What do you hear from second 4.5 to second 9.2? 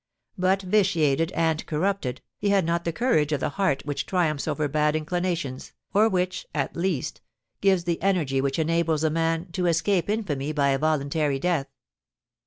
bad inclinations, or which, at least, gives the energy which enables a